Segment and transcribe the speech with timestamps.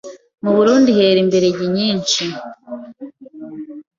[0.43, 2.23] Mu Burunndi heri imberege nyinshi